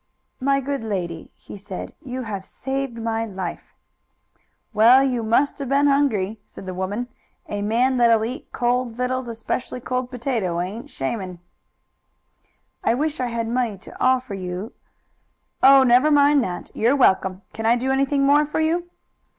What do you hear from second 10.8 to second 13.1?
shammin'." "I